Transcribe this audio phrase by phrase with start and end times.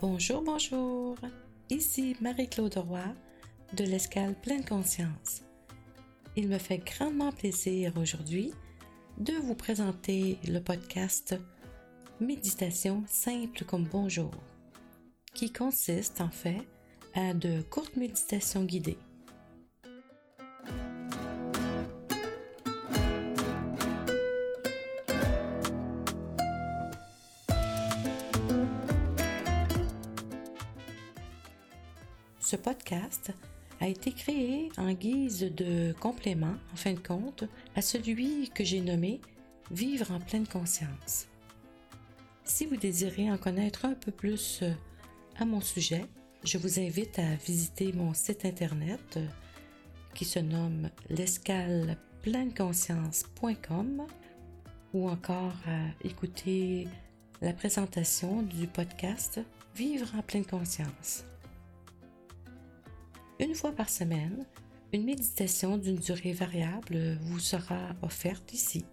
[0.00, 1.16] Bonjour, bonjour.
[1.70, 3.02] Ici Marie-Claude Roy
[3.72, 5.42] de l'Escale Pleine Conscience.
[6.36, 8.52] Il me fait grandement plaisir aujourd'hui
[9.18, 11.34] de vous présenter le podcast
[12.20, 14.30] Méditation simple comme bonjour,
[15.34, 16.64] qui consiste en fait
[17.16, 18.98] à de courtes méditations guidées.
[32.48, 33.30] Ce podcast
[33.78, 37.44] a été créé en guise de complément, en fin de compte,
[37.76, 39.20] à celui que j'ai nommé
[39.70, 41.26] Vivre en pleine conscience.
[42.44, 44.72] Si vous désirez en connaître un peu plus euh,
[45.38, 46.06] à mon sujet,
[46.42, 49.26] je vous invite à visiter mon site internet euh,
[50.14, 54.06] qui se nomme l'escalepleineConscience.com
[54.94, 56.88] ou encore à écouter
[57.42, 59.38] la présentation du podcast
[59.74, 61.24] Vivre en pleine conscience.
[63.40, 64.44] Une fois par semaine,
[64.92, 68.84] une méditation d'une durée variable vous sera offerte ici.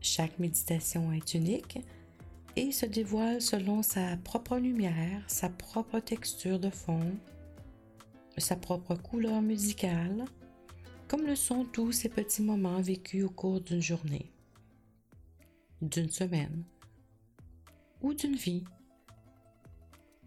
[0.00, 1.80] Chaque méditation est unique
[2.54, 7.16] et se dévoile selon sa propre lumière, sa propre texture de fond,
[8.38, 10.26] sa propre couleur musicale,
[11.08, 14.30] comme le sont tous ces petits moments vécus au cours d'une journée,
[15.82, 16.62] d'une semaine
[18.00, 18.62] ou d'une vie.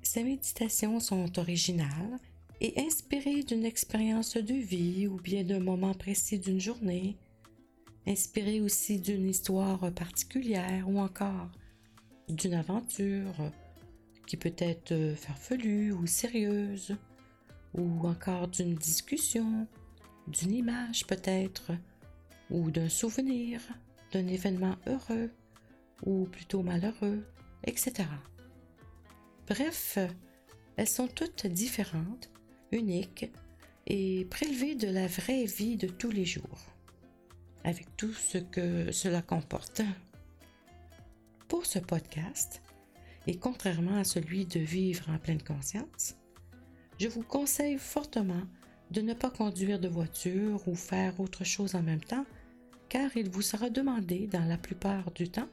[0.02, 2.20] Ces méditations sont originales
[2.62, 7.18] et inspiré d'une expérience de vie ou bien d'un moment précis d'une journée,
[8.08, 11.50] inspiré aussi d'une histoire particulière ou encore
[12.28, 13.52] d'une aventure
[14.28, 16.96] qui peut être farfelue ou sérieuse,
[17.74, 19.68] ou encore d'une discussion,
[20.28, 21.72] d'une image peut-être,
[22.52, 23.62] ou d'un souvenir,
[24.12, 25.32] d'un événement heureux
[26.06, 27.26] ou plutôt malheureux,
[27.64, 28.08] etc.
[29.48, 29.98] Bref,
[30.78, 32.30] elles sont toutes différentes
[32.72, 33.32] unique
[33.88, 36.74] et prélevé de la vraie vie de tous les jours,
[37.64, 39.82] avec tout ce que cela comporte.
[41.48, 42.62] Pour ce podcast,
[43.28, 46.16] et contrairement à celui de vivre en pleine conscience,
[47.00, 48.44] je vous conseille fortement
[48.92, 52.26] de ne pas conduire de voiture ou faire autre chose en même temps,
[52.90, 55.50] car il vous sera demandé dans la plupart du temps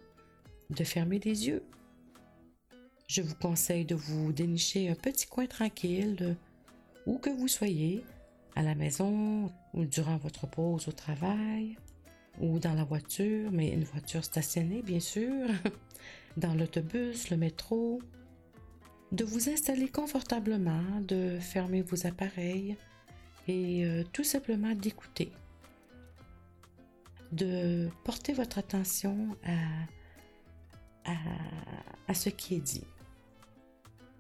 [0.71, 1.63] de fermer les yeux.
[3.09, 6.37] Je vous conseille de vous dénicher un petit coin tranquille
[7.07, 8.05] où que vous soyez,
[8.57, 11.77] à la maison ou durant votre pause au travail
[12.41, 15.47] ou dans la voiture, mais une voiture stationnée bien sûr,
[16.37, 18.01] dans l'autobus, le métro,
[19.13, 22.77] de vous installer confortablement, de fermer vos appareils
[23.47, 25.31] et euh, tout simplement d'écouter,
[27.33, 29.37] de porter votre attention
[31.05, 31.13] à,
[32.09, 32.85] à ce qui est dit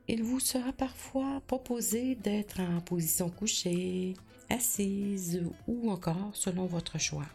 [0.09, 4.15] il vous sera parfois proposé d'être en position couchée,
[4.49, 7.27] assise ou encore selon votre choix.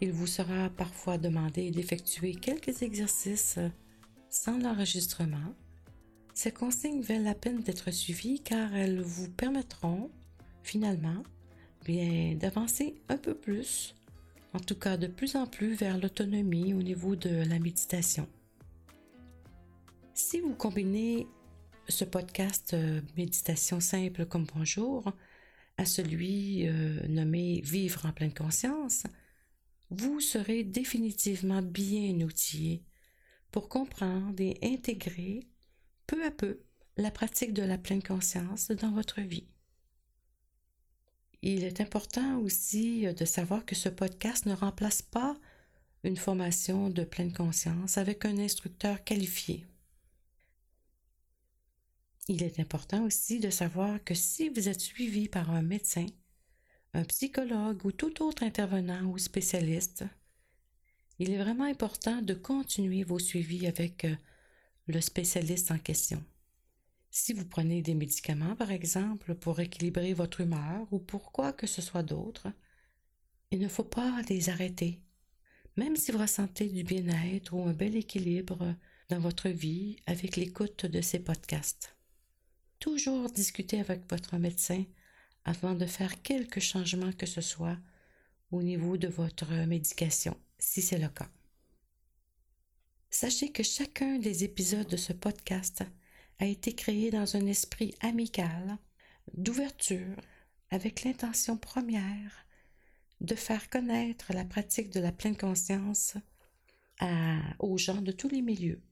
[0.00, 3.58] Il vous sera parfois demandé d'effectuer quelques exercices
[4.30, 5.54] sans l'enregistrement.
[6.34, 10.10] Ces consignes valent la peine d'être suivies car elles vous permettront
[10.62, 11.22] finalement
[11.84, 13.94] bien d'avancer un peu plus,
[14.54, 18.28] en tout cas de plus en plus vers l'autonomie au niveau de la méditation.
[20.30, 21.26] Si vous combinez
[21.88, 25.10] ce podcast euh, Méditation simple comme bonjour
[25.78, 29.04] à celui euh, nommé Vivre en pleine conscience,
[29.88, 32.84] vous serez définitivement bien outillé
[33.52, 35.48] pour comprendre et intégrer
[36.06, 36.60] peu à peu
[36.98, 39.48] la pratique de la pleine conscience dans votre vie.
[41.40, 45.38] Il est important aussi de savoir que ce podcast ne remplace pas
[46.04, 49.64] une formation de pleine conscience avec un instructeur qualifié.
[52.30, 56.04] Il est important aussi de savoir que si vous êtes suivi par un médecin,
[56.92, 60.04] un psychologue ou tout autre intervenant ou spécialiste,
[61.18, 64.14] il est vraiment important de continuer vos suivis avec euh,
[64.88, 66.22] le spécialiste en question.
[67.10, 71.66] Si vous prenez des médicaments, par exemple, pour équilibrer votre humeur ou pour quoi que
[71.66, 72.48] ce soit d'autre,
[73.50, 75.00] il ne faut pas les arrêter.
[75.76, 78.74] Même si vous ressentez du bien-être ou un bel équilibre
[79.08, 81.97] dans votre vie avec l'écoute de ces podcasts.
[82.78, 84.84] Toujours discuter avec votre médecin
[85.44, 87.78] avant de faire quelque changement que ce soit
[88.50, 91.28] au niveau de votre médication, si c'est le cas.
[93.10, 95.82] Sachez que chacun des épisodes de ce podcast
[96.38, 98.78] a été créé dans un esprit amical,
[99.34, 100.16] d'ouverture,
[100.70, 102.46] avec l'intention première
[103.20, 106.16] de faire connaître la pratique de la pleine conscience
[107.58, 108.82] aux gens de tous les milieux.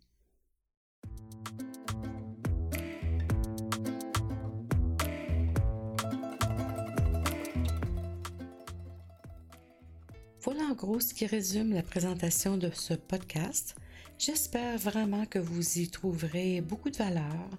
[10.47, 13.75] Voilà en gros ce qui résume la présentation de ce podcast.
[14.17, 17.51] J'espère vraiment que vous y trouverez beaucoup de valeur,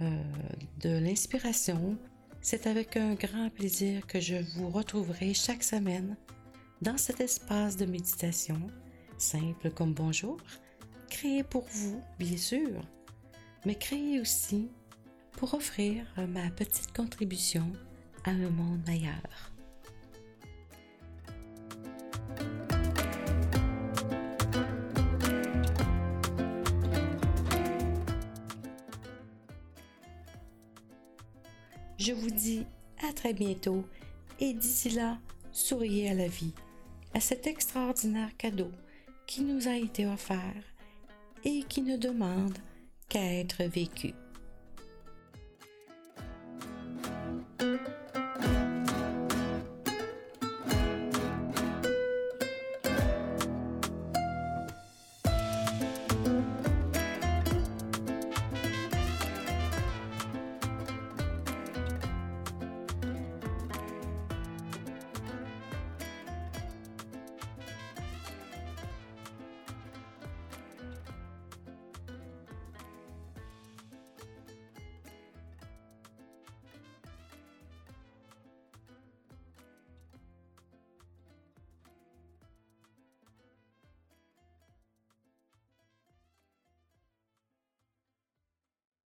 [0.00, 0.22] euh,
[0.82, 1.98] de l'inspiration.
[2.40, 6.16] C'est avec un grand plaisir que je vous retrouverai chaque semaine
[6.80, 8.60] dans cet espace de méditation,
[9.18, 10.36] simple comme bonjour,
[11.10, 12.82] créé pour vous, bien sûr,
[13.66, 14.70] mais créé aussi
[15.32, 17.72] pour offrir ma petite contribution
[18.22, 19.51] à un monde meilleur.
[32.04, 32.66] Je vous dis
[33.08, 33.84] à très bientôt
[34.40, 35.18] et d'ici là,
[35.52, 36.52] souriez à la vie,
[37.14, 38.72] à cet extraordinaire cadeau
[39.28, 40.64] qui nous a été offert
[41.44, 42.58] et qui ne demande
[43.08, 44.14] qu'à être vécu.